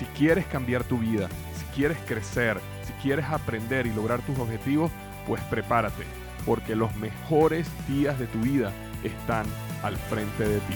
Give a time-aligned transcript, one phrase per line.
[0.00, 4.90] Si quieres cambiar tu vida, si quieres crecer, si quieres aprender y lograr tus objetivos,
[5.26, 6.04] pues prepárate,
[6.46, 8.72] porque los mejores días de tu vida
[9.04, 9.44] están
[9.82, 10.74] al frente de ti.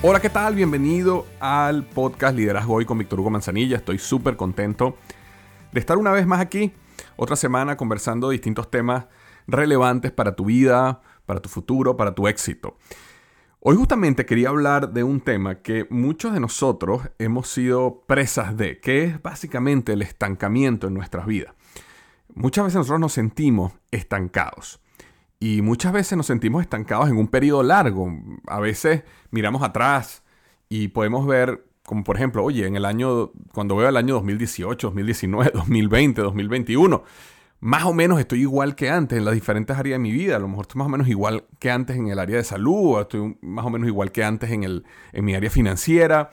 [0.00, 0.54] Hola, ¿qué tal?
[0.54, 3.76] Bienvenido al podcast Liderazgo Hoy con Víctor Hugo Manzanilla.
[3.76, 4.96] Estoy súper contento
[5.70, 6.72] de estar una vez más aquí,
[7.16, 9.04] otra semana conversando distintos temas
[9.46, 12.78] relevantes para tu vida, para tu futuro, para tu éxito.
[13.70, 18.80] Hoy justamente quería hablar de un tema que muchos de nosotros hemos sido presas de,
[18.80, 21.52] que es básicamente el estancamiento en nuestras vidas.
[22.32, 24.80] Muchas veces nosotros nos sentimos estancados.
[25.38, 28.10] Y muchas veces nos sentimos estancados en un periodo largo.
[28.46, 30.22] A veces miramos atrás
[30.70, 34.86] y podemos ver, como por ejemplo, oye, en el año, cuando veo el año 2018,
[34.86, 37.02] 2019, 2020, 2021,
[37.60, 40.36] más o menos estoy igual que antes en las diferentes áreas de mi vida.
[40.36, 42.96] A lo mejor estoy más o menos igual que antes en el área de salud,
[42.96, 46.30] o estoy más o menos igual que antes en, el, en mi área financiera.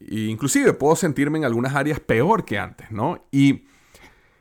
[0.00, 3.24] E inclusive puedo sentirme en algunas áreas peor que antes, ¿no?
[3.30, 3.64] Y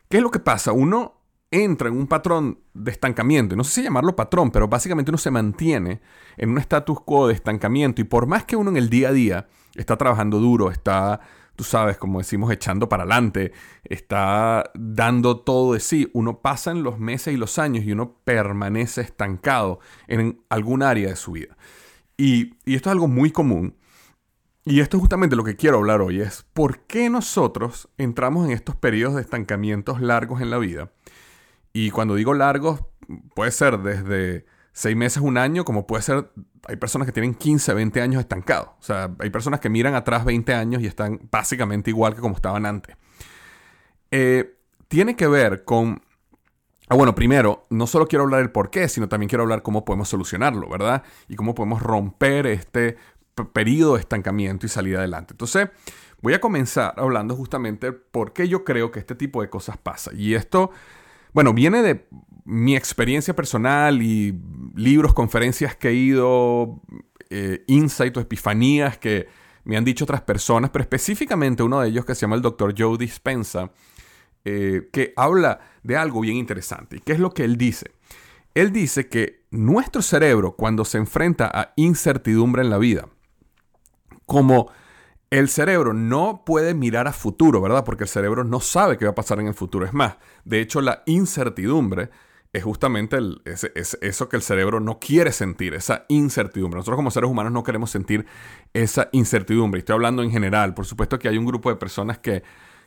[0.10, 0.74] ¿qué es lo que pasa?
[0.74, 1.16] Uno
[1.52, 5.32] entra en un patrón de estancamiento, no sé si llamarlo patrón, pero básicamente uno se
[5.32, 6.00] mantiene
[6.38, 9.14] en un status quo de estancamiento y por más que uno en el día a
[9.14, 11.22] día está trabajando duro, está,
[11.60, 13.52] tú sabes, como decimos, echando para adelante,
[13.84, 18.16] está dando todo de sí, uno pasa en los meses y los años y uno
[18.24, 21.58] permanece estancado en algún área de su vida.
[22.16, 23.76] Y, y esto es algo muy común.
[24.64, 28.54] Y esto es justamente lo que quiero hablar hoy, es por qué nosotros entramos en
[28.54, 30.94] estos periodos de estancamientos largos en la vida
[31.74, 32.82] y cuando digo largos,
[33.36, 34.46] puede ser desde
[34.80, 36.32] seis meses, un año, como puede ser,
[36.66, 38.70] hay personas que tienen 15, 20 años estancados.
[38.80, 42.36] O sea, hay personas que miran atrás 20 años y están básicamente igual que como
[42.36, 42.96] estaban antes.
[44.10, 44.58] Eh,
[44.88, 46.02] tiene que ver con...
[46.88, 49.84] Ah, bueno, primero, no solo quiero hablar del por qué, sino también quiero hablar cómo
[49.84, 51.04] podemos solucionarlo, ¿verdad?
[51.28, 52.96] Y cómo podemos romper este
[53.52, 55.34] periodo de estancamiento y salir adelante.
[55.34, 55.72] Entonces,
[56.22, 60.12] voy a comenzar hablando justamente por qué yo creo que este tipo de cosas pasa.
[60.14, 60.72] Y esto
[61.34, 62.08] bueno, viene de
[62.46, 64.40] mi experiencia personal y
[64.76, 66.82] libros, conferencias que he ido,
[67.30, 69.28] eh, insights o epifanías que
[69.64, 72.74] me han dicho otras personas, pero específicamente uno de ellos que se llama el Dr.
[72.78, 73.72] Joe Dispensa,
[74.46, 76.98] eh, que habla de algo bien interesante.
[76.98, 77.92] ¿Y qué es lo que él dice?
[78.56, 83.10] Él dice que nuestro cerebro, cuando se enfrenta a incertidumbre en la vida,
[84.26, 84.72] como
[85.30, 87.84] el cerebro no puede mirar a futuro, ¿verdad?
[87.84, 89.86] Porque el cerebro no sabe qué va a pasar en el futuro.
[89.86, 92.10] Es más, de hecho, la incertidumbre
[92.52, 93.18] es justamente
[94.02, 96.80] eso que el cerebro no quiere sentir, esa incertidumbre.
[96.80, 98.26] Nosotros como seres humanos no queremos sentir
[98.74, 99.80] esa incertidumbre.
[99.80, 100.74] Estoy hablando en general.
[100.74, 102.42] Por supuesto que hay un grupo de personas que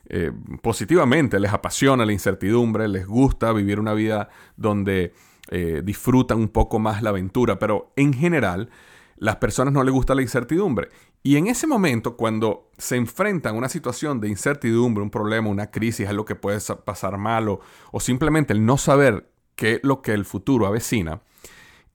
[0.08, 5.14] eh, positivamente les apasiona la incertidumbre, les gusta vivir una vida donde
[5.48, 8.68] eh, disfrutan un poco más la aventura, pero en general
[9.16, 10.88] las personas no les gusta la incertidumbre.
[11.22, 15.70] Y en ese momento, cuando se enfrentan a una situación de incertidumbre, un problema, una
[15.70, 17.60] crisis, algo que puede pasar malo,
[17.92, 21.22] o simplemente el no saber qué es lo que el futuro avecina,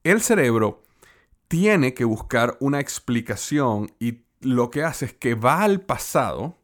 [0.04, 0.84] el cerebro
[1.48, 6.58] tiene que buscar una explicación y lo que hace es que va al pasado,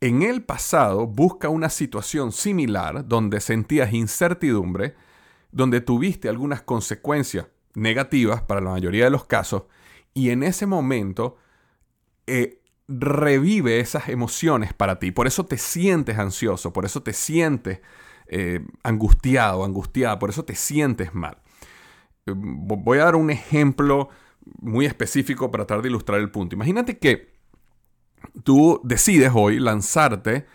[0.00, 4.94] en el pasado busca una situación similar donde sentías incertidumbre,
[5.52, 9.64] donde tuviste algunas consecuencias negativas para la mayoría de los casos,
[10.14, 11.36] y en ese momento
[12.26, 15.12] eh, revive esas emociones para ti.
[15.12, 17.80] Por eso te sientes ansioso, por eso te sientes
[18.30, 21.36] eh, angustiado, angustiada, por eso te sientes mal.
[22.26, 24.08] Eh, voy a dar un ejemplo
[24.60, 26.54] muy específico para tratar de ilustrar el punto.
[26.54, 27.34] Imagínate que
[28.42, 30.46] tú decides hoy lanzarte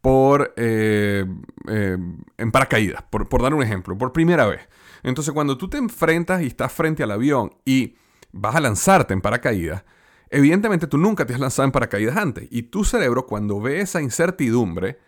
[0.00, 4.60] por en paracaídas, por, por dar un ejemplo, por primera vez.
[5.02, 7.96] Entonces cuando tú te enfrentas y estás frente al avión y
[8.30, 9.82] vas a lanzarte en paracaídas,
[10.30, 14.02] Evidentemente tú nunca te has lanzado en paracaídas antes y tu cerebro cuando ve esa
[14.02, 14.98] incertidumbre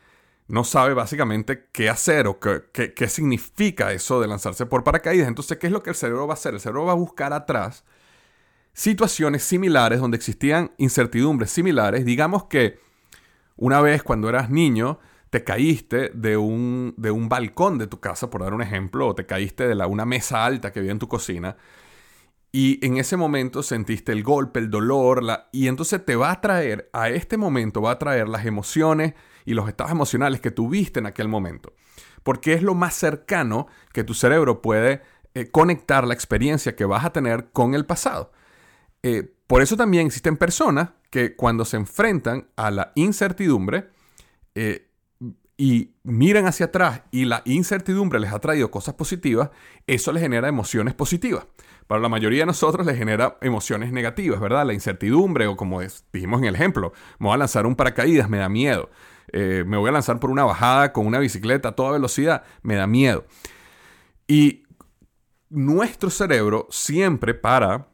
[0.48, 5.28] no sabe básicamente qué hacer o qué, qué, significa eso de lanzarse por paracaídas.
[5.28, 6.54] Entonces, ¿qué es lo que el cerebro va a hacer?
[6.54, 7.84] El cerebro va a buscar atrás
[8.72, 12.04] situaciones similares donde existían incertidumbres similares.
[12.04, 12.80] Digamos que
[13.56, 14.98] una vez cuando eras niño
[15.30, 19.14] te caíste de un, de un balcón de tu casa, por dar un ejemplo, o
[19.14, 21.56] te caíste de la, una mesa alta que había en tu cocina
[22.50, 26.40] y en ese momento sentiste el golpe, el dolor, la, y entonces te va a
[26.40, 29.14] traer, a este momento va a traer las emociones
[29.44, 31.74] y los estados emocionales que tuviste en aquel momento.
[32.22, 35.02] Porque es lo más cercano que tu cerebro puede
[35.34, 38.32] eh, conectar la experiencia que vas a tener con el pasado.
[39.02, 43.88] Eh, por eso también existen personas que cuando se enfrentan a la incertidumbre
[44.54, 44.90] eh,
[45.56, 49.50] y miran hacia atrás y la incertidumbre les ha traído cosas positivas,
[49.86, 51.46] eso les genera emociones positivas.
[51.88, 54.66] Para la mayoría de nosotros les genera emociones negativas, ¿verdad?
[54.66, 55.80] La incertidumbre o como
[56.12, 58.90] dijimos en el ejemplo, me voy a lanzar un paracaídas, me da miedo.
[59.32, 62.74] Eh, me voy a lanzar por una bajada con una bicicleta a toda velocidad, me
[62.74, 63.24] da miedo.
[64.26, 64.64] Y
[65.48, 67.88] nuestro cerebro siempre para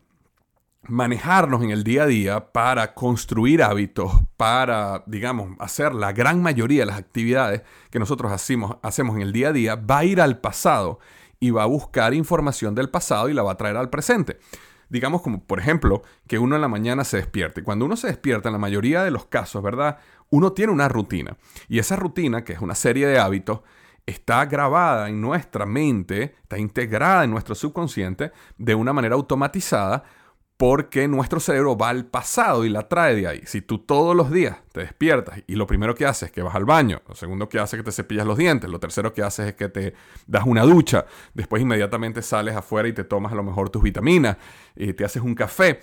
[0.88, 6.81] manejarnos en el día a día, para construir hábitos, para, digamos, hacer la gran mayoría
[6.81, 10.41] de las actividades que nosotros hacemos en el día a día, va a ir al
[10.41, 10.99] pasado
[11.44, 14.38] y va a buscar información del pasado y la va a traer al presente.
[14.88, 17.62] Digamos como, por ejemplo, que uno en la mañana se despierte.
[17.62, 19.99] Cuando uno se despierta, en la mayoría de los casos, ¿verdad?
[20.31, 21.37] Uno tiene una rutina.
[21.69, 23.61] Y esa rutina, que es una serie de hábitos,
[24.06, 30.05] está grabada en nuestra mente, está integrada en nuestro subconsciente de una manera automatizada
[30.56, 33.41] porque nuestro cerebro va al pasado y la trae de ahí.
[33.45, 36.55] Si tú todos los días te despiertas y lo primero que haces es que vas
[36.55, 39.23] al baño, lo segundo que haces es que te cepillas los dientes, lo tercero que
[39.23, 39.95] haces es que te
[40.27, 44.37] das una ducha, después inmediatamente sales afuera y te tomas a lo mejor tus vitaminas,
[44.77, 45.81] y te haces un café,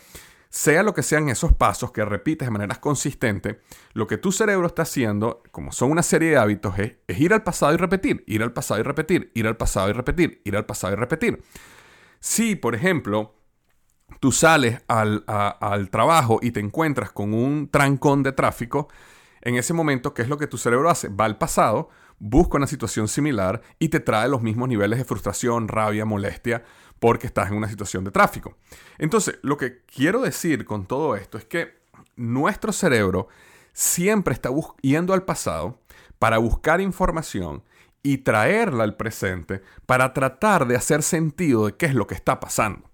[0.50, 3.60] sea lo que sean esos pasos que repites de manera consistente,
[3.94, 7.44] lo que tu cerebro está haciendo, como son una serie de hábitos, es ir al
[7.44, 10.66] pasado y repetir, ir al pasado y repetir, ir al pasado y repetir, ir al
[10.66, 11.44] pasado y repetir.
[12.20, 13.34] Si, por ejemplo,
[14.19, 15.24] tú sales al,
[15.90, 18.90] trabajo y te encuentras con un trancón de tráfico,
[19.42, 21.10] en ese momento, ¿qué es lo que tu cerebro hace?
[21.10, 25.68] Va al pasado, busca una situación similar y te trae los mismos niveles de frustración,
[25.68, 26.63] rabia, molestia,
[27.00, 28.56] porque estás en una situación de tráfico.
[29.00, 31.81] Entonces, lo que quiero decir con todo esto es que
[32.16, 33.28] nuestro cerebro
[33.74, 34.50] siempre está
[34.81, 35.80] yendo al pasado
[36.19, 37.63] para buscar información
[38.04, 42.40] y traerla al presente para tratar de hacer sentido de qué es lo que está
[42.40, 42.91] pasando.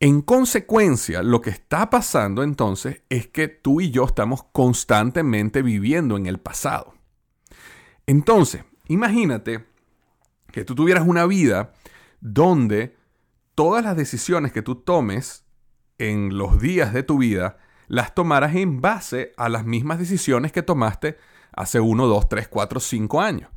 [0.00, 6.16] En consecuencia, lo que está pasando entonces es que tú y yo estamos constantemente viviendo
[6.16, 6.94] en el pasado.
[8.06, 9.64] Entonces, imagínate
[10.52, 11.72] que tú tuvieras una vida
[12.20, 12.96] donde
[13.56, 15.44] todas las decisiones que tú tomes
[15.98, 17.58] en los días de tu vida
[17.88, 21.16] las tomaras en base a las mismas decisiones que tomaste
[21.52, 23.50] hace 1, 2, 3, 4, 5 años.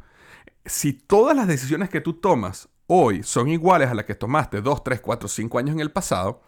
[0.65, 4.83] Si todas las decisiones que tú tomas hoy son iguales a las que tomaste 2,
[4.83, 6.41] 3, 4, 5 años en el pasado,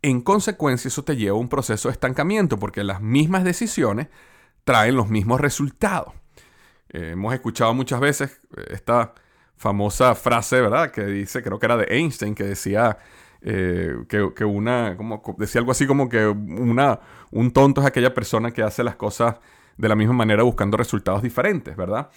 [0.00, 4.08] en consecuencia eso te lleva a un proceso de estancamiento porque las mismas decisiones
[4.64, 6.14] traen los mismos resultados.
[6.88, 9.12] Eh, hemos escuchado muchas veces eh, esta
[9.54, 10.90] famosa frase, ¿verdad?
[10.90, 12.96] Que dice, creo que era de Einstein, que decía
[13.42, 17.00] eh, que, una, como, decía algo así como que una,
[17.30, 19.36] un tonto es aquella persona que hace las cosas
[19.76, 22.10] de la misma manera buscando resultados diferentes, ¿verdad?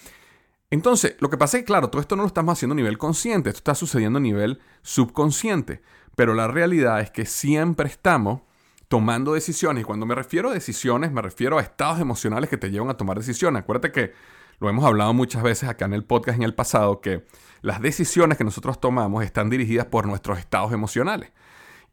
[0.70, 2.98] Entonces, lo que pasa es que, claro, todo esto no lo estamos haciendo a nivel
[2.98, 5.80] consciente, esto está sucediendo a nivel subconsciente,
[6.16, 8.42] pero la realidad es que siempre estamos
[8.88, 12.70] tomando decisiones, y cuando me refiero a decisiones, me refiero a estados emocionales que te
[12.70, 13.62] llevan a tomar decisiones.
[13.62, 14.12] Acuérdate que
[14.58, 17.24] lo hemos hablado muchas veces acá en el podcast en el pasado, que
[17.62, 21.32] las decisiones que nosotros tomamos están dirigidas por nuestros estados emocionales.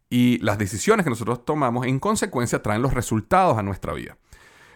[0.09, 4.17] Y las decisiones que nosotros tomamos en consecuencia traen los resultados a nuestra vida.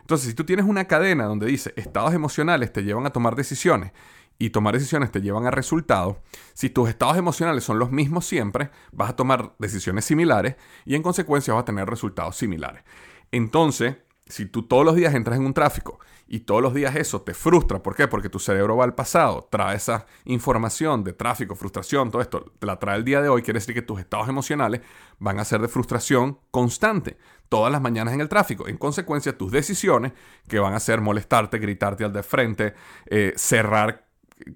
[0.08, 3.92] Entonces, si tú tienes una cadena donde dice estados emocionales te llevan a tomar decisiones
[4.40, 6.16] y tomar decisiones te llevan a resultados,
[6.54, 11.04] si tus estados emocionales son los mismos siempre, vas a tomar decisiones similares y en
[11.04, 12.86] consecuencia vas a tener resultados similares.
[13.34, 13.98] Entonces,
[14.28, 17.34] si tú todos los días entras en un tráfico y todos los días eso te
[17.34, 18.08] frustra, ¿por qué?
[18.08, 22.66] Porque tu cerebro va al pasado, trae esa información de tráfico, frustración, todo esto, te
[22.66, 24.80] la trae el día de hoy, quiere decir que tus estados emocionales
[25.20, 27.18] van a ser de frustración constante
[27.50, 28.68] todas las mañanas en el tráfico.
[28.68, 30.14] En consecuencia, tus decisiones,
[30.48, 32.74] que van a ser molestarte, gritarte al de frente,
[33.06, 34.08] eh, cerrar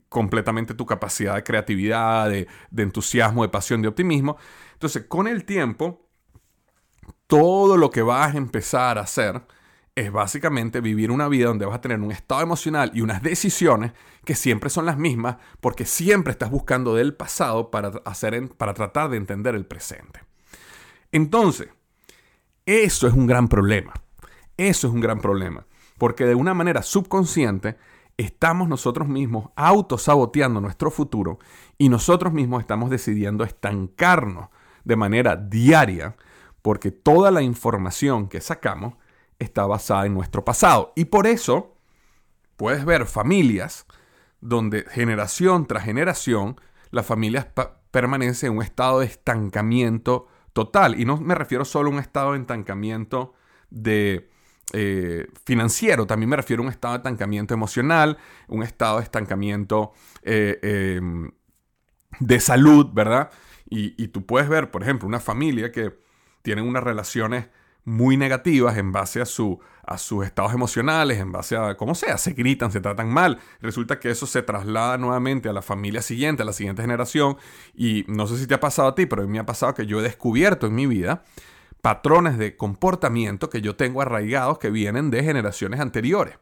[0.09, 4.37] completamente tu capacidad de creatividad, de, de entusiasmo, de pasión, de optimismo.
[4.73, 6.07] Entonces, con el tiempo,
[7.27, 9.41] todo lo que vas a empezar a hacer,
[9.95, 13.91] es básicamente vivir una vida donde vas a tener un estado emocional y unas decisiones
[14.23, 19.09] que siempre son las mismas porque siempre estás buscando del pasado para, hacer, para tratar
[19.09, 20.21] de entender el presente.
[21.11, 21.69] Entonces,
[22.65, 23.93] eso es un gran problema.
[24.57, 25.65] Eso es un gran problema.
[25.97, 27.77] Porque de una manera subconsciente
[28.17, 31.39] estamos nosotros mismos autosaboteando nuestro futuro
[31.77, 34.49] y nosotros mismos estamos decidiendo estancarnos
[34.83, 36.15] de manera diaria
[36.61, 38.95] porque toda la información que sacamos
[39.39, 40.93] está basada en nuestro pasado.
[40.95, 41.75] Y por eso
[42.57, 43.85] puedes ver familias
[44.39, 46.59] donde generación tras generación
[46.91, 47.47] las familias
[47.91, 50.99] permanecen en un estado de estancamiento total.
[50.99, 53.33] Y no me refiero solo a un estado de entancamiento
[53.69, 54.29] de,
[54.73, 58.17] eh, financiero, también me refiero a un estado de estancamiento emocional,
[58.47, 59.91] un estado de estancamiento
[60.23, 60.59] eh,
[60.97, 61.31] em,
[62.19, 63.31] de salud, ¿verdad?
[63.73, 65.97] Y, tú puedes ver, por ejemplo, una familia que
[66.41, 67.47] tiene unas relaciones
[67.83, 72.17] muy negativas en base a, su, a sus estados emocionales, en base a como sea,
[72.17, 73.39] se gritan, se tratan mal.
[73.59, 77.37] Resulta que eso se traslada nuevamente a la familia siguiente, a la siguiente generación.
[77.73, 79.85] Y no sé si te ha pasado a ti, pero a me ha pasado que
[79.85, 81.23] yo he descubierto en mi vida
[81.81, 86.37] patrones de comportamiento que yo tengo arraigados que vienen de generaciones anteriores.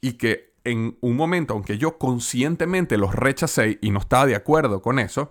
[0.00, 4.82] Y que en un momento, aunque yo conscientemente los rechacé y no estaba de acuerdo
[4.82, 5.30] con eso,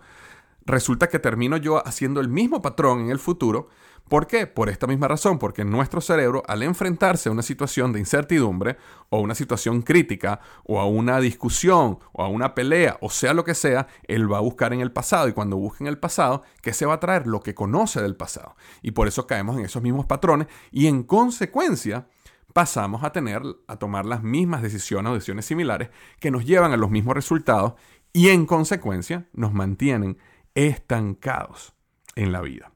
[0.65, 3.69] resulta que termino yo haciendo el mismo patrón en el futuro
[4.09, 4.47] ¿Por qué?
[4.47, 8.77] Por esta misma razón, porque nuestro cerebro al enfrentarse a una situación de incertidumbre
[9.09, 13.45] o una situación crítica o a una discusión o a una pelea o sea lo
[13.45, 16.43] que sea, él va a buscar en el pasado y cuando busca en el pasado,
[16.61, 17.27] ¿qué se va a traer?
[17.27, 18.55] Lo que conoce del pasado.
[18.81, 22.07] Y por eso caemos en esos mismos patrones y en consecuencia
[22.51, 25.89] pasamos a tener, a tomar las mismas decisiones o decisiones similares
[26.19, 27.73] que nos llevan a los mismos resultados
[28.11, 30.17] y en consecuencia nos mantienen
[30.55, 31.73] estancados
[32.15, 32.71] en la vida.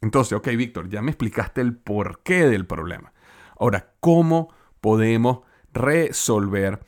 [0.00, 3.12] Entonces, ok, Víctor, ya me explicaste el porqué del problema.
[3.58, 5.40] Ahora, ¿cómo podemos
[5.72, 6.80] resolver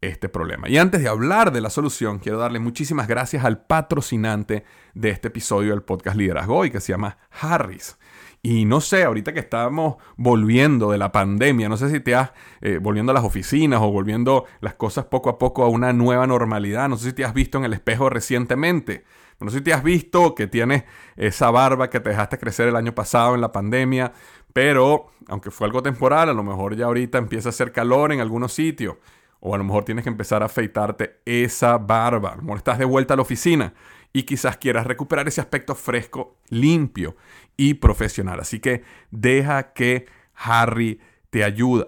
[0.00, 0.68] este problema?
[0.68, 5.28] Y antes de hablar de la solución, quiero darle muchísimas gracias al patrocinante de este
[5.28, 7.98] episodio del podcast Liderazgo Hoy, que se llama Harris.
[8.42, 12.30] Y no sé, ahorita que estamos volviendo de la pandemia, no sé si te has
[12.62, 16.26] eh, volviendo a las oficinas o volviendo las cosas poco a poco a una nueva
[16.26, 19.04] normalidad, no sé si te has visto en el espejo recientemente.
[19.40, 20.84] No sé si te has visto que tienes
[21.16, 24.12] esa barba que te dejaste crecer el año pasado en la pandemia,
[24.52, 28.20] pero aunque fue algo temporal, a lo mejor ya ahorita empieza a hacer calor en
[28.20, 28.96] algunos sitios.
[29.40, 32.32] O a lo mejor tienes que empezar a afeitarte esa barba.
[32.32, 33.72] A lo mejor estás de vuelta a la oficina
[34.12, 37.16] y quizás quieras recuperar ese aspecto fresco, limpio
[37.56, 38.40] y profesional.
[38.40, 41.86] Así que deja que Harry te ayude.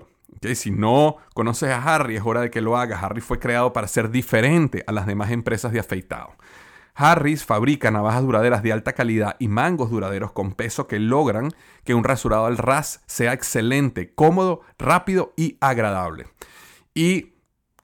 [0.54, 3.02] Si no conoces a Harry, es hora de que lo hagas.
[3.02, 6.34] Harry fue creado para ser diferente a las demás empresas de afeitado.
[6.94, 11.50] Harris fabrica navajas duraderas de alta calidad y mangos duraderos con peso que logran
[11.84, 16.26] que un rasurado al ras sea excelente, cómodo, rápido y agradable.
[16.94, 17.34] Y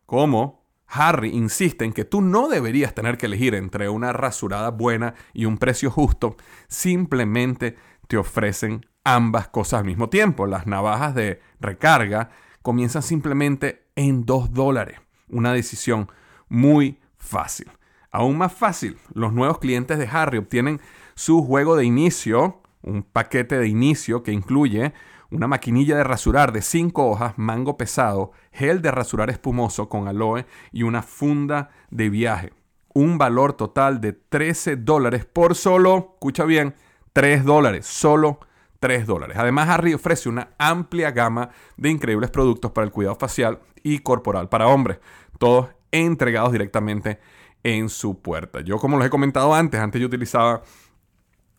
[0.05, 5.15] como Harry insiste en que tú no deberías tener que elegir entre una rasurada buena
[5.33, 6.37] y un precio justo,
[6.69, 7.77] simplemente
[8.09, 10.47] te ofrecen ambas cosas al mismo tiempo.
[10.47, 12.31] Las navajas de recarga
[12.63, 15.01] comienzan simplemente en 2 dólares.
[15.29, 16.11] Una decisión
[16.49, 17.71] muy fácil.
[18.11, 20.81] Aún más fácil, los nuevos clientes de Harry obtienen
[21.15, 24.95] su juego de inicio, un paquete de inicio que incluye
[25.31, 30.47] una maquinilla de rasurar de 5 hojas, mango pesado, gel de rasurar espumoso con aloe
[30.73, 32.53] y una funda de viaje.
[32.95, 36.75] Un valor total de 13 dólares por solo, escucha bien,
[37.13, 38.41] 3 dólares, solo
[38.81, 39.37] 3 dólares.
[39.39, 44.49] Además, Harry ofrece una amplia gama de increíbles productos para el cuidado facial y corporal
[44.49, 44.99] para hombres,
[45.39, 47.19] todos entregados directamente
[47.63, 48.61] en su puerta.
[48.61, 50.63] Yo, como les he comentado antes, antes yo utilizaba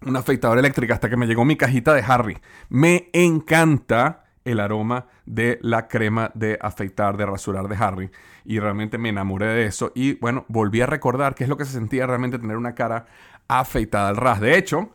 [0.01, 2.37] una afeitadora eléctrica hasta que me llegó mi cajita de Harry.
[2.69, 8.11] Me encanta el aroma de la crema de afeitar, de rasurar de Harry.
[8.45, 9.91] Y realmente me enamoré de eso.
[9.93, 13.05] Y bueno, volví a recordar qué es lo que se sentía realmente tener una cara
[13.47, 14.39] afeitada al ras.
[14.39, 14.89] De hecho,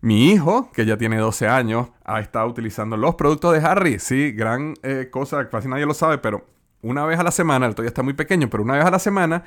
[0.00, 3.98] mi hijo, que ya tiene 12 años, ha estado utilizando los productos de Harry.
[3.98, 6.46] Sí, gran eh, cosa, casi nadie lo sabe, pero
[6.80, 8.98] una vez a la semana, el todavía está muy pequeño, pero una vez a la
[8.98, 9.44] semana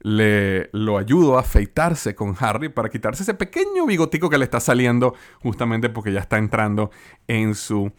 [0.00, 4.60] le lo ayudo a afeitarse con Harry para quitarse ese pequeño bigotico que le está
[4.60, 6.90] saliendo justamente porque ya está entrando
[7.26, 7.92] en su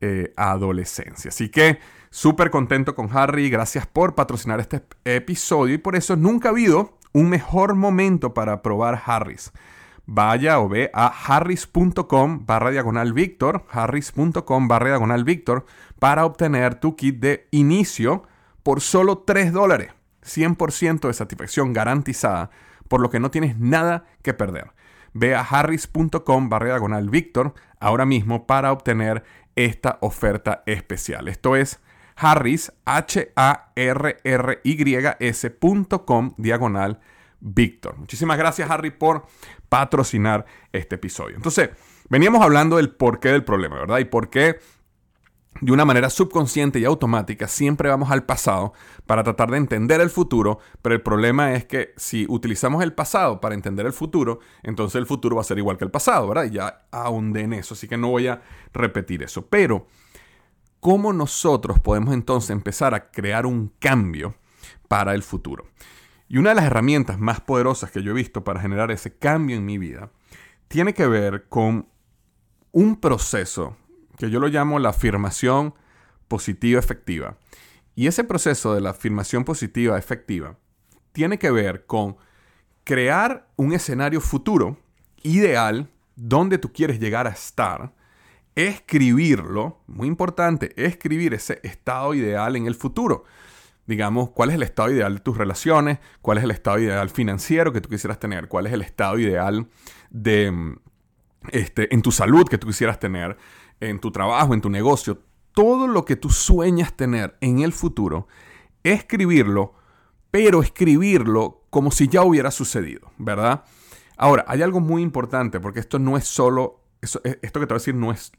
[0.00, 1.28] eh, adolescencia.
[1.28, 1.78] Así que
[2.10, 6.98] súper contento con Harry, gracias por patrocinar este episodio y por eso nunca ha habido
[7.12, 9.52] un mejor momento para probar Harris.
[10.04, 15.64] Vaya o ve a harris.com barra diagonal Víctor, harris.com barra diagonal Víctor
[16.00, 18.24] para obtener tu kit de inicio
[18.64, 19.92] por solo 3 dólares.
[20.24, 22.50] 100% de satisfacción garantizada,
[22.88, 24.72] por lo que no tienes nada que perder.
[25.14, 27.10] Ve a harris.com barra diagonal
[27.80, 29.24] ahora mismo para obtener
[29.56, 31.28] esta oferta especial.
[31.28, 31.80] Esto es
[32.16, 37.00] harris, h a r r y s.com diagonal
[37.40, 37.98] Víctor.
[37.98, 39.26] Muchísimas gracias Harry por
[39.68, 41.36] patrocinar este episodio.
[41.36, 41.70] Entonces,
[42.08, 43.98] veníamos hablando del porqué del problema, ¿verdad?
[43.98, 44.60] Y por qué
[45.60, 48.72] de una manera subconsciente y automática, siempre vamos al pasado
[49.06, 53.40] para tratar de entender el futuro, pero el problema es que si utilizamos el pasado
[53.40, 56.44] para entender el futuro, entonces el futuro va a ser igual que el pasado, ¿verdad?
[56.44, 58.42] Y ya ahondé en eso, así que no voy a
[58.72, 59.46] repetir eso.
[59.46, 59.86] Pero,
[60.80, 64.34] ¿cómo nosotros podemos entonces empezar a crear un cambio
[64.88, 65.66] para el futuro?
[66.28, 69.54] Y una de las herramientas más poderosas que yo he visto para generar ese cambio
[69.56, 70.10] en mi vida
[70.68, 71.86] tiene que ver con
[72.72, 73.76] un proceso
[74.16, 75.74] que yo lo llamo la afirmación
[76.28, 77.36] positiva efectiva.
[77.94, 80.56] Y ese proceso de la afirmación positiva efectiva
[81.12, 82.16] tiene que ver con
[82.84, 84.78] crear un escenario futuro
[85.22, 87.92] ideal donde tú quieres llegar a estar,
[88.54, 93.24] escribirlo, muy importante, escribir ese estado ideal en el futuro.
[93.86, 97.72] Digamos, cuál es el estado ideal de tus relaciones, cuál es el estado ideal financiero
[97.72, 99.66] que tú quisieras tener, cuál es el estado ideal
[100.10, 100.76] de,
[101.50, 103.36] este, en tu salud que tú quisieras tener,
[103.88, 105.18] en tu trabajo, en tu negocio,
[105.52, 108.28] todo lo que tú sueñas tener en el futuro,
[108.84, 109.74] escribirlo,
[110.30, 113.64] pero escribirlo como si ya hubiera sucedido, ¿verdad?
[114.16, 117.74] Ahora, hay algo muy importante, porque esto no es solo, esto que te voy a
[117.74, 118.32] decir no es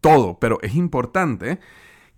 [0.00, 1.60] todo, pero es importante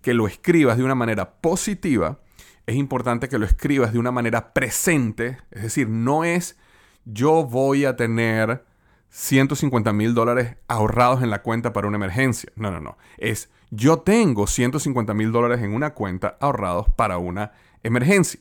[0.01, 2.19] que lo escribas de una manera positiva,
[2.65, 6.57] es importante que lo escribas de una manera presente, es decir, no es
[7.03, 8.63] yo voy a tener
[9.09, 12.51] 150 mil dólares ahorrados en la cuenta para una emergencia.
[12.55, 12.97] No, no, no.
[13.17, 17.51] Es yo tengo 150 mil dólares en una cuenta ahorrados para una
[17.83, 18.39] emergencia.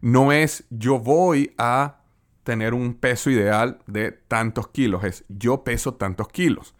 [0.00, 2.00] No es yo voy a
[2.44, 5.04] tener un peso ideal de tantos kilos.
[5.04, 6.74] Es yo peso tantos kilos.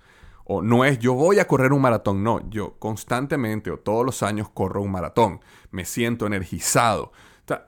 [0.45, 2.23] O no es yo voy a correr un maratón.
[2.23, 5.41] No, yo constantemente o todos los años corro un maratón.
[5.71, 7.13] Me siento energizado.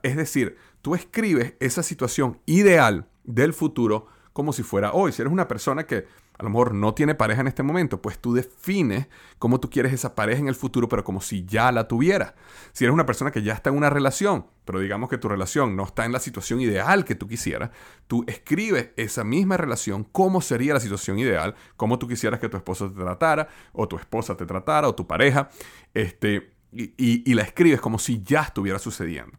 [0.02, 4.06] es decir, tú escribes esa situación ideal del futuro
[4.38, 5.10] como si fuera hoy.
[5.10, 6.06] Si eres una persona que
[6.38, 9.08] a lo mejor no tiene pareja en este momento, pues tú defines
[9.40, 12.36] cómo tú quieres esa pareja en el futuro, pero como si ya la tuviera.
[12.70, 15.74] Si eres una persona que ya está en una relación, pero digamos que tu relación
[15.74, 17.70] no está en la situación ideal que tú quisieras,
[18.06, 22.56] tú escribes esa misma relación, cómo sería la situación ideal, cómo tú quisieras que tu
[22.56, 25.50] esposo te tratara, o tu esposa te tratara, o tu pareja,
[25.94, 26.92] este, y,
[27.28, 29.36] y la escribes como si ya estuviera sucediendo.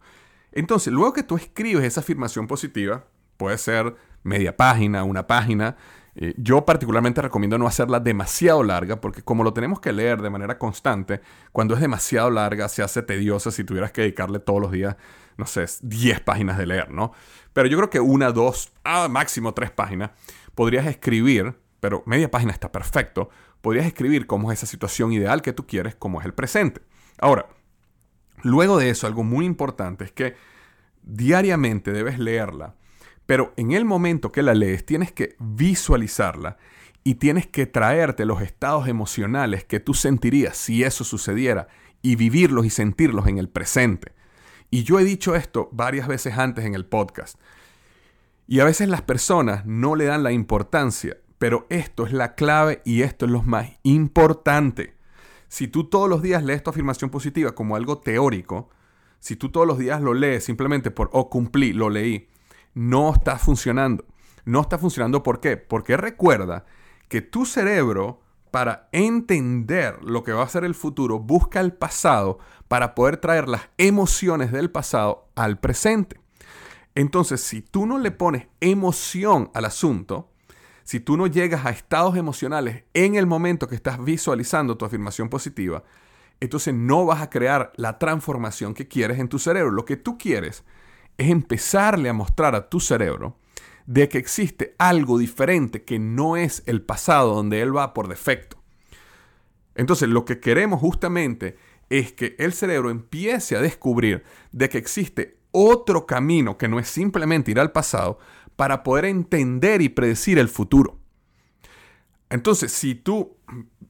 [0.51, 3.05] Entonces, luego que tú escribes esa afirmación positiva,
[3.37, 5.75] puede ser media página, una página.
[6.15, 10.29] Eh, yo particularmente recomiendo no hacerla demasiado larga porque como lo tenemos que leer de
[10.29, 11.21] manera constante,
[11.51, 14.95] cuando es demasiado larga se hace tediosa si tuvieras que dedicarle todos los días,
[15.37, 17.13] no sé, 10 páginas de leer, ¿no?
[17.53, 20.11] Pero yo creo que una, dos, ah, máximo tres páginas,
[20.55, 23.29] podrías escribir, pero media página está perfecto,
[23.61, 26.81] podrías escribir cómo es esa situación ideal que tú quieres, cómo es el presente.
[27.19, 27.47] Ahora,
[28.43, 30.35] luego de eso, algo muy importante es que
[31.01, 32.75] diariamente debes leerla
[33.29, 36.57] pero en el momento que la lees tienes que visualizarla
[37.03, 41.67] y tienes que traerte los estados emocionales que tú sentirías si eso sucediera
[42.01, 44.13] y vivirlos y sentirlos en el presente.
[44.71, 47.39] Y yo he dicho esto varias veces antes en el podcast.
[48.47, 52.81] Y a veces las personas no le dan la importancia, pero esto es la clave
[52.83, 54.95] y esto es lo más importante.
[55.49, 58.71] Si tú todos los días lees tu afirmación positiva como algo teórico,
[59.19, 62.27] si tú todos los días lo lees simplemente por, oh, cumplí, lo leí,
[62.73, 64.05] no está funcionando.
[64.45, 65.57] No está funcionando ¿por qué?
[65.57, 66.65] Porque recuerda
[67.07, 72.39] que tu cerebro, para entender lo que va a ser el futuro, busca el pasado
[72.67, 76.19] para poder traer las emociones del pasado al presente.
[76.95, 80.31] Entonces, si tú no le pones emoción al asunto,
[80.83, 85.29] si tú no llegas a estados emocionales en el momento que estás visualizando tu afirmación
[85.29, 85.83] positiva,
[86.39, 89.71] entonces no vas a crear la transformación que quieres en tu cerebro.
[89.71, 90.63] Lo que tú quieres
[91.19, 93.37] es empezarle a mostrar a tu cerebro
[93.85, 98.57] de que existe algo diferente que no es el pasado donde él va por defecto.
[99.75, 101.57] Entonces lo que queremos justamente
[101.89, 106.87] es que el cerebro empiece a descubrir de que existe otro camino que no es
[106.87, 108.17] simplemente ir al pasado
[108.55, 110.99] para poder entender y predecir el futuro.
[112.29, 113.35] Entonces, si tú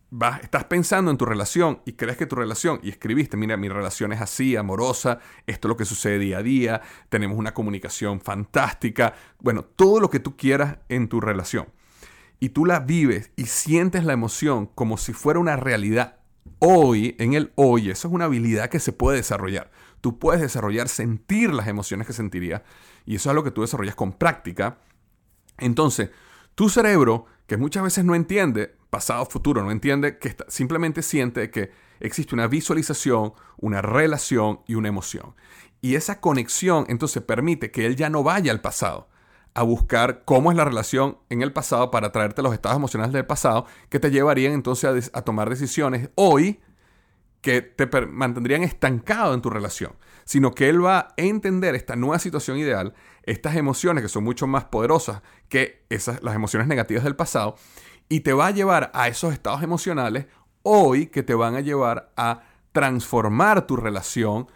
[0.10, 3.70] vas, estás pensando en tu relación y crees que tu relación, y escribiste, mira, mi
[3.70, 8.22] relación es así, amorosa, esto es lo que sucede día a día, tenemos una comunicación
[8.22, 11.68] fantástica, bueno, todo lo que tú quieras en tu relación.
[12.40, 16.20] Y tú la vives y sientes la emoción como si fuera una realidad
[16.60, 19.72] hoy, en el hoy, eso es una habilidad que se puede desarrollar.
[20.02, 22.62] Tú puedes desarrollar, sentir las emociones que sentirías,
[23.06, 24.78] y eso es lo que tú desarrollas con práctica.
[25.58, 26.12] Entonces,
[26.60, 31.72] tu cerebro que muchas veces no entiende pasado, futuro, no entiende que simplemente siente que
[32.02, 35.36] existe una visualización, una relación y una emoción.
[35.80, 39.08] Y esa conexión entonces permite que él ya no vaya al pasado
[39.54, 43.26] a buscar cómo es la relación en el pasado para traerte los estados emocionales del
[43.26, 46.60] pasado que te llevarían entonces a tomar decisiones hoy
[47.40, 49.94] que te mantendrían estancado en tu relación,
[50.26, 52.94] sino que él va a entender esta nueva situación ideal,
[53.30, 57.56] estas emociones que son mucho más poderosas que esas, las emociones negativas del pasado,
[58.10, 60.26] y te va a llevar a esos estados emocionales
[60.64, 64.48] hoy que te van a llevar a transformar tu relación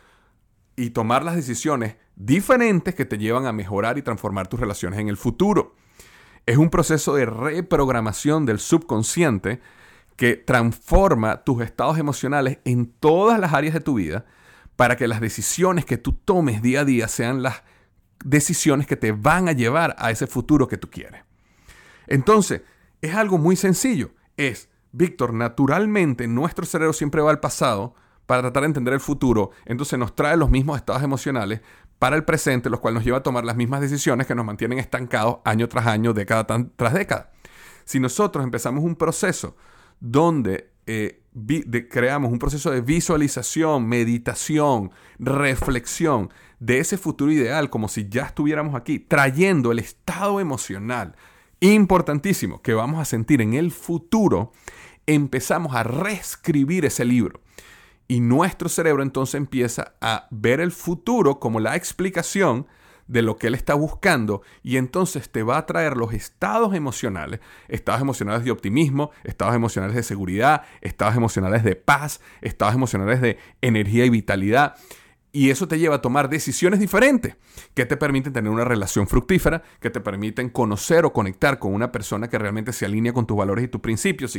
[0.76, 5.08] y tomar las decisiones diferentes que te llevan a mejorar y transformar tus relaciones en
[5.08, 5.76] el futuro.
[6.48, 9.62] Es un proceso de reprogramación del subconsciente
[10.16, 14.26] que transforma tus estados emocionales en todas las áreas de tu vida
[14.76, 17.62] para que las decisiones que tú tomes día a día sean las
[18.24, 21.22] decisiones que te van a llevar a ese futuro que tú quieres.
[22.08, 22.62] Entonces,
[23.02, 24.12] es algo muy sencillo.
[24.38, 29.52] Es, Víctor, naturalmente nuestro cerebro siempre va al pasado para tratar de entender el futuro,
[29.66, 31.62] entonces nos trae los mismos estados emocionales
[32.00, 34.80] para el presente, los cuales nos lleva a tomar las mismas decisiones que nos mantienen
[34.80, 37.32] estancados año tras año, década tras década.
[37.86, 39.58] Si nosotros empezamos un proceso
[40.00, 41.23] donde eh,
[41.89, 48.76] creamos un proceso de visualización, meditación, reflexión de ese futuro ideal, como si ya estuviéramos
[48.76, 51.15] aquí, trayendo el estado emocional
[51.60, 54.52] importantísimo que vamos a sentir en el futuro,
[55.06, 57.41] empezamos a reescribir ese libro.
[58.08, 62.67] Y nuestro cerebro entonces empieza a ver el futuro como la explicación
[63.08, 67.39] de lo que él está buscando y entonces te va a traer los estados emocionales,
[67.68, 73.38] estados emocionales de optimismo, estados emocionales de seguridad, estados emocionales de paz, estados emocionales de
[73.62, 74.76] energía y vitalidad.
[75.36, 77.36] Y eso te lleva a tomar decisiones diferentes
[77.74, 81.92] que te permiten tener una relación fructífera, que te permiten conocer o conectar con una
[81.92, 84.38] persona que realmente se alinea con tus valores y tus principios.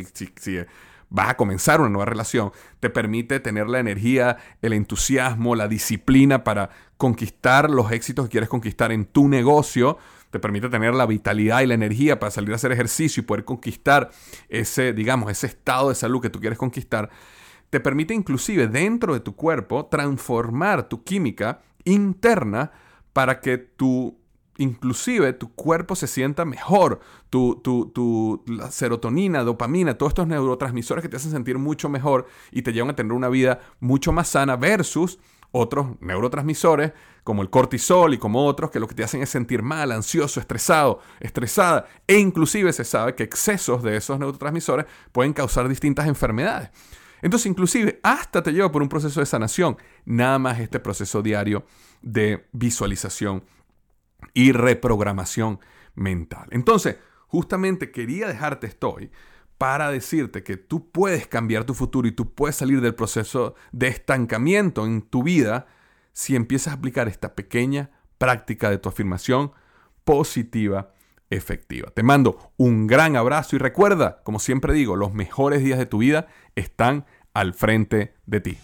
[1.15, 2.51] Vas a comenzar una nueva relación,
[2.81, 8.49] te permite tener la energía, el entusiasmo, la disciplina para conquistar los éxitos que quieres
[8.49, 9.97] conquistar en tu negocio,
[10.33, 13.45] te permite tener la vitalidad y la energía para salir a hacer ejercicio y poder
[13.45, 14.11] conquistar
[14.49, 17.11] ese, digamos, ese estado de salud que tú quieres conquistar.
[17.71, 22.73] Te permite inclusive dentro de tu cuerpo transformar tu química interna
[23.13, 24.19] para que tu
[24.59, 31.09] inclusive tu cuerpo se sienta mejor, tu, tu, tu serotonina, dopamina, todos estos neurotransmisores que
[31.09, 34.57] te hacen sentir mucho mejor y te llevan a tener una vida mucho más sana
[34.57, 35.19] versus
[35.51, 39.63] otros neurotransmisores como el cortisol y como otros que lo que te hacen es sentir
[39.63, 45.69] mal, ansioso, estresado, estresada e inclusive se sabe que excesos de esos neurotransmisores pueden causar
[45.69, 46.71] distintas enfermedades.
[47.23, 49.79] Entonces, inclusive, hasta te lleva por un proceso de sanación.
[50.05, 51.65] Nada más este proceso diario
[52.03, 53.43] de visualización
[54.33, 55.61] y reprogramación
[55.95, 56.49] mental.
[56.51, 56.97] Entonces,
[57.29, 59.11] justamente quería dejarte estoy
[59.59, 63.89] para decirte que tú puedes cambiar tu futuro y tú puedes salir del proceso de
[63.89, 65.67] estancamiento en tu vida
[66.13, 69.53] si empiezas a aplicar esta pequeña práctica de tu afirmación
[70.05, 70.93] positiva
[71.31, 71.91] efectiva.
[71.91, 75.99] Te mando un gran abrazo y recuerda, como siempre digo, los mejores días de tu
[75.99, 78.59] vida están al frente de ti.